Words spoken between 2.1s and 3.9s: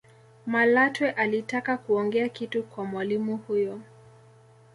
kitu kwa mwalimu huyo